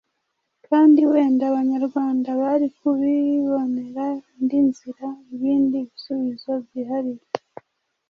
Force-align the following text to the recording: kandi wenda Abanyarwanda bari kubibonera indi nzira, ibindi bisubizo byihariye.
kandi 0.67 0.99
wenda 1.11 1.43
Abanyarwanda 1.51 2.29
bari 2.41 2.67
kubibonera 2.77 4.05
indi 4.37 4.59
nzira, 4.67 5.07
ibindi 5.33 5.77
bisubizo 5.89 6.51
byihariye. 6.65 7.25